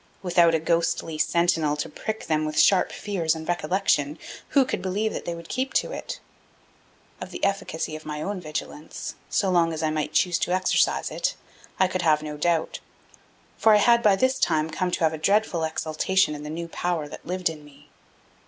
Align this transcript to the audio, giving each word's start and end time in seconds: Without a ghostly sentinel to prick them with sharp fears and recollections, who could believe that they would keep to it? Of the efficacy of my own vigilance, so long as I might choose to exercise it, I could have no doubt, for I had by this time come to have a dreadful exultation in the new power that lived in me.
Without 0.23 0.55
a 0.55 0.59
ghostly 0.59 1.19
sentinel 1.19 1.75
to 1.77 1.87
prick 1.87 2.25
them 2.25 2.43
with 2.43 2.59
sharp 2.59 2.91
fears 2.91 3.35
and 3.35 3.47
recollections, 3.47 4.17
who 4.49 4.65
could 4.65 4.81
believe 4.81 5.13
that 5.13 5.25
they 5.25 5.35
would 5.35 5.47
keep 5.47 5.73
to 5.75 5.91
it? 5.91 6.19
Of 7.21 7.29
the 7.29 7.43
efficacy 7.43 7.95
of 7.95 8.03
my 8.03 8.19
own 8.19 8.41
vigilance, 8.41 9.13
so 9.29 9.51
long 9.51 9.71
as 9.71 9.83
I 9.83 9.91
might 9.91 10.11
choose 10.11 10.39
to 10.39 10.53
exercise 10.53 11.11
it, 11.11 11.35
I 11.79 11.87
could 11.87 12.01
have 12.01 12.23
no 12.23 12.35
doubt, 12.35 12.79
for 13.59 13.75
I 13.75 13.77
had 13.77 14.01
by 14.01 14.15
this 14.15 14.39
time 14.39 14.71
come 14.71 14.89
to 14.89 15.01
have 15.03 15.13
a 15.13 15.19
dreadful 15.19 15.63
exultation 15.63 16.33
in 16.33 16.41
the 16.41 16.49
new 16.49 16.67
power 16.67 17.07
that 17.07 17.27
lived 17.27 17.47
in 17.47 17.63
me. 17.63 17.89